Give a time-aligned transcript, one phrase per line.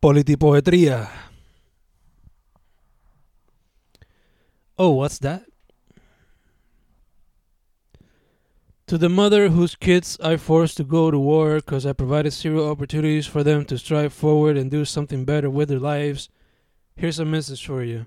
[0.00, 1.08] Politipoetría.
[4.78, 5.42] Oh, what's that?
[8.86, 12.70] To the mother whose kids I forced to go to war because I provided zero
[12.70, 16.28] opportunities for them to strive forward and do something better with their lives,
[16.96, 18.06] here's a message for you.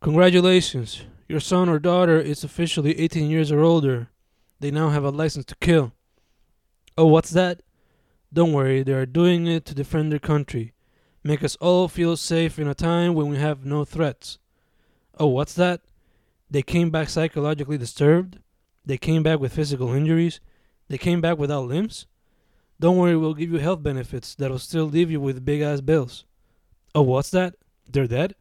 [0.00, 4.08] Congratulations, your son or daughter is officially 18 years or older.
[4.58, 5.92] They now have a license to kill.
[6.96, 7.60] Oh, what's that?
[8.36, 10.74] Don't worry, they are doing it to defend their country,
[11.24, 14.38] make us all feel safe in a time when we have no threats.
[15.18, 15.80] Oh, what's that?
[16.50, 18.38] They came back psychologically disturbed?
[18.84, 20.40] They came back with physical injuries?
[20.88, 22.04] They came back without limbs?
[22.78, 26.26] Don't worry, we'll give you health benefits that'll still leave you with big ass bills.
[26.94, 27.54] Oh, what's that?
[27.90, 28.34] They're dead?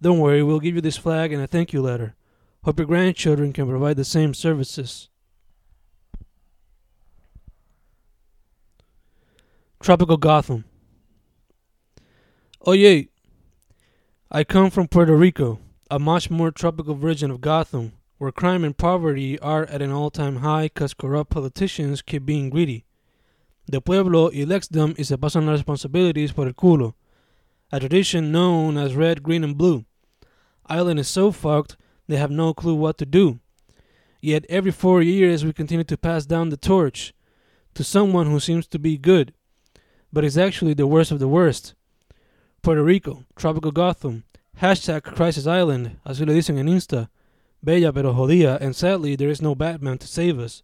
[0.00, 2.16] Don't worry, we'll give you this flag and a thank you letter.
[2.64, 5.10] Hope your grandchildren can provide the same services.
[9.82, 10.64] Tropical Gotham.
[12.64, 13.08] Oh, Oye,
[14.30, 15.58] I come from Puerto Rico,
[15.90, 20.08] a much more tropical version of Gotham, where crime and poverty are at an all
[20.08, 22.84] time high because corrupt politicians keep being greedy.
[23.66, 26.94] The pueblo elects them y se pasan las responsibilities por el culo,
[27.72, 29.84] a tradition known as red, green, and blue.
[30.66, 33.40] Island is so fucked they have no clue what to do.
[34.20, 37.12] Yet every four years we continue to pass down the torch
[37.74, 39.34] to someone who seems to be good
[40.12, 41.74] but is actually the worst of the worst.
[42.62, 44.24] Puerto Rico, Tropical Gotham,
[44.60, 47.08] hashtag Crisis Island, así le dicen en Insta,
[47.62, 50.62] bella pero jodida, and sadly there is no Batman to save us,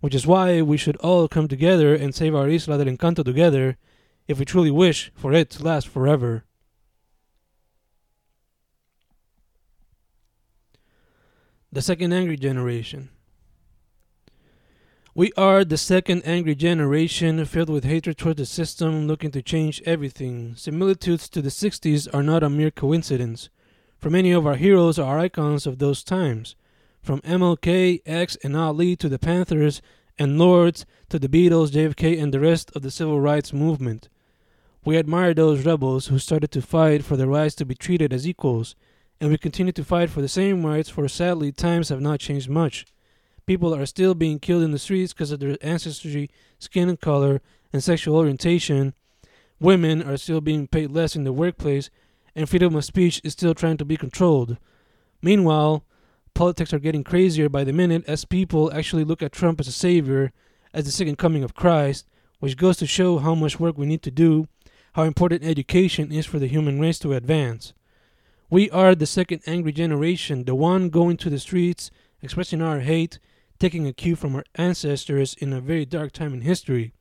[0.00, 3.76] which is why we should all come together and save our Isla del Encanto together
[4.26, 6.44] if we truly wish for it to last forever.
[11.70, 13.10] The Second Angry Generation
[15.16, 19.80] we are the second angry generation filled with hatred toward the system, looking to change
[19.86, 20.54] everything.
[20.56, 23.48] Similitudes to the 60s are not a mere coincidence,
[23.96, 26.54] for many of our heroes are icons of those times.
[27.00, 29.80] From MLK, X, and Ali to the Panthers
[30.18, 34.10] and Lords to the Beatles, JFK, and the rest of the civil rights movement.
[34.84, 38.28] We admire those rebels who started to fight for their rights to be treated as
[38.28, 38.76] equals,
[39.18, 42.50] and we continue to fight for the same rights, for sadly, times have not changed
[42.50, 42.84] much.
[43.46, 47.40] People are still being killed in the streets because of their ancestry, skin and color,
[47.72, 48.92] and sexual orientation.
[49.60, 51.88] Women are still being paid less in the workplace,
[52.34, 54.56] and freedom of speech is still trying to be controlled.
[55.22, 55.84] Meanwhile,
[56.34, 59.72] politics are getting crazier by the minute as people actually look at Trump as a
[59.72, 60.32] savior,
[60.74, 62.04] as the second coming of Christ,
[62.40, 64.48] which goes to show how much work we need to do,
[64.94, 67.74] how important education is for the human race to advance.
[68.50, 73.20] We are the second angry generation, the one going to the streets, expressing our hate,
[73.58, 76.92] taking a cue from our ancestors in a very dark time in history.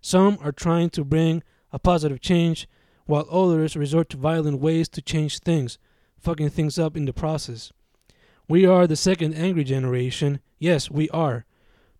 [0.00, 2.68] Some are trying to bring a positive change,
[3.06, 5.78] while others resort to violent ways to change things,
[6.18, 7.72] fucking things up in the process.
[8.48, 10.40] We are the second angry generation.
[10.58, 11.44] Yes, we are.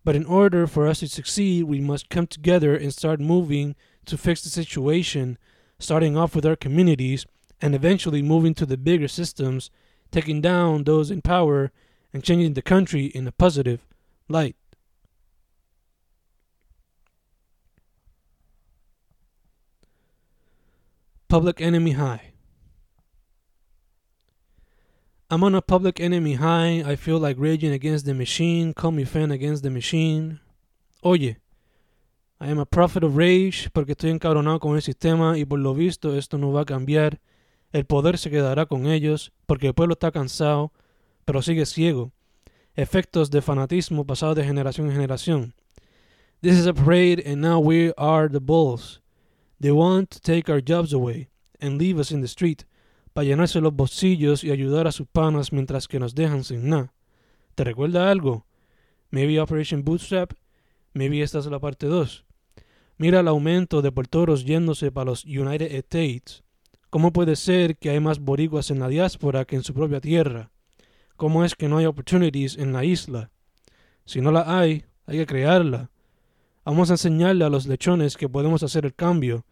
[0.03, 4.17] But in order for us to succeed, we must come together and start moving to
[4.17, 5.37] fix the situation,
[5.79, 7.25] starting off with our communities
[7.59, 9.71] and eventually moving to the bigger systems,
[10.11, 11.71] taking down those in power
[12.15, 13.85] and changing the country in a positive
[14.29, 14.55] light.
[21.27, 22.31] Public Enemy High.
[25.29, 26.83] I'm on a public enemy high.
[26.85, 28.73] I feel like raging against the machine.
[28.73, 30.39] Call me fan against the machine.
[31.03, 31.37] Oye,
[32.39, 35.73] I am a prophet of rage porque estoy encabronado con el sistema y por lo
[35.73, 37.19] visto esto no va a cambiar.
[37.73, 40.71] El poder se quedará con ellos porque el pueblo está cansado
[41.25, 42.11] pero sigue ciego.
[42.75, 45.53] Efectos de fanatismo pasado de generación en generación.
[46.41, 49.01] This is a parade and now we are the bulls.
[49.59, 52.63] They want to take our jobs away and leave us in the street
[53.13, 56.93] para llenarse los bolsillos y ayudar a sus panas mientras que nos dejan sin nada.
[57.55, 58.45] ¿Te recuerda algo?
[59.09, 60.33] Maybe Operation Bootstrap,
[60.93, 62.25] maybe esta es la parte 2.
[62.97, 66.43] Mira el aumento de portoros yéndose para los United States.
[66.89, 70.51] ¿Cómo puede ser que hay más boricuas en la diáspora que en su propia tierra?
[71.15, 73.31] Cómo es que no hay opportunities en la isla.
[74.05, 75.89] Si no la hay, hay que crearla.
[76.63, 79.45] Vamos a enseñarle a los lechones que podemos hacer el cambio,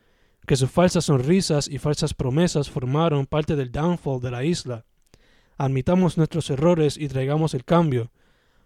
[0.48, 4.86] que sus falsas sonrisas y falsas promesas formaron parte del downfall de la isla.
[5.57, 8.12] Admitamos nuestros errores y traigamos el cambio,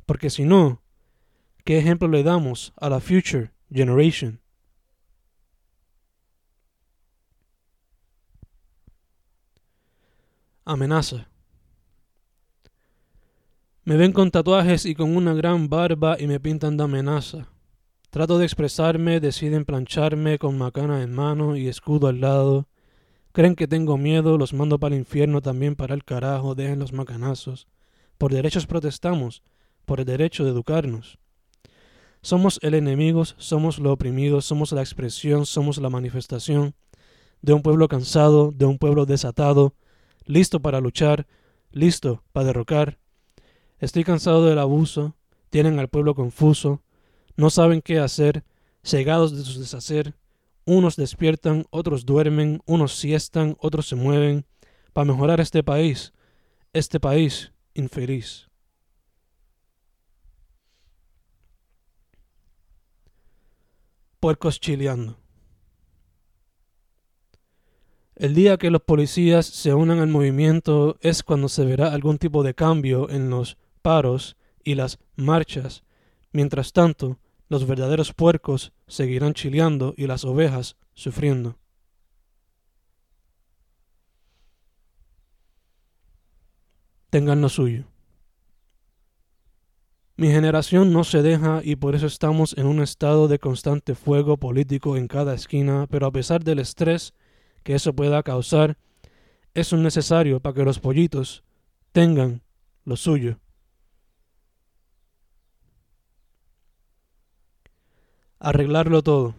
[0.06, 0.82] porque si no,
[1.66, 4.40] ¿qué ejemplo le damos a la future generation?
[10.66, 11.30] Amenaza.
[13.88, 17.48] Me ven con tatuajes y con una gran barba y me pintan de amenaza.
[18.10, 22.68] Trato de expresarme, deciden plancharme con macana en mano y escudo al lado.
[23.32, 26.92] Creen que tengo miedo, los mando para el infierno también para el carajo, dejen los
[26.92, 27.70] macanazos.
[28.18, 29.42] Por derechos protestamos,
[29.86, 31.18] por el derecho de educarnos.
[32.22, 36.76] Somos el enemigo, somos lo oprimido, somos la expresión, somos la manifestación
[37.42, 39.76] de un pueblo cansado, de un pueblo desatado,
[40.26, 41.26] listo para luchar,
[41.72, 42.98] listo para derrocar.
[43.80, 45.16] Estoy cansado del abuso,
[45.50, 46.82] tienen al pueblo confuso,
[47.36, 48.44] no saben qué hacer,
[48.84, 50.16] cegados de su deshacer.
[50.66, 54.46] Unos despiertan, otros duermen, unos siestan, otros se mueven,
[54.94, 56.12] para mejorar este país,
[56.74, 58.50] este país infeliz.
[64.20, 65.18] Puercos chileando.
[68.16, 72.42] El día que los policías se unan al movimiento es cuando se verá algún tipo
[72.42, 73.58] de cambio en los
[73.88, 74.36] paros
[74.66, 75.86] y las marchas.
[76.34, 81.58] Mientras tanto, los verdaderos puercos seguirán chileando y las ovejas sufriendo.
[87.10, 87.86] Tengan lo suyo.
[90.18, 94.36] Mi generación no se deja y por eso estamos en un estado de constante fuego
[94.36, 97.14] político en cada esquina, pero a pesar del estrés
[97.64, 98.78] que eso pueda causar,
[99.54, 101.46] es un necesario para que los pollitos
[101.94, 102.42] tengan
[102.84, 103.40] lo suyo.
[108.40, 109.36] Arreglarlo todo.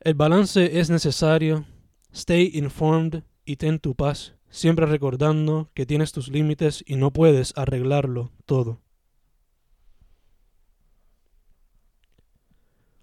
[0.00, 1.66] El balance es necesario.
[2.12, 7.52] Stay informed y ten tu paz, siempre recordando que tienes tus límites y no puedes
[7.56, 8.80] arreglarlo todo.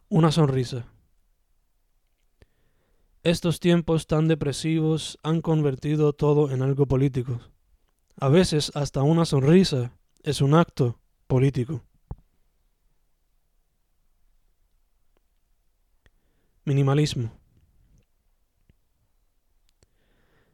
[0.10, 0.86] Una sonrisa.
[3.24, 7.40] Estos tiempos tan depresivos han convertido todo en algo político.
[8.20, 9.94] A veces hasta una sonrisa
[10.24, 11.84] es un acto político.
[16.66, 17.32] Minimalismo.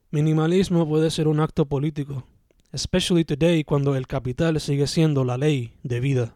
[0.09, 2.23] Minimalismo puede ser un acto político,
[2.71, 6.35] especially today cuando el capital sigue siendo la ley de vida.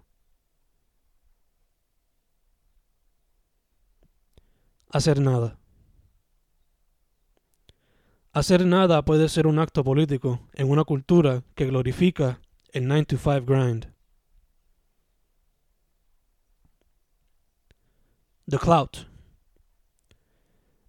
[4.91, 5.57] Hacer nada.
[8.31, 12.39] Hacer nada puede ser un acto político en una cultura que glorifica
[12.73, 13.91] el 9 to 5 grind.
[18.47, 19.12] The clout.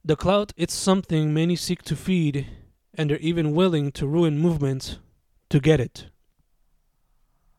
[0.07, 2.47] The clout is something many seek to feed,
[2.93, 4.99] and are even willing to ruin movements
[5.49, 6.11] to get it.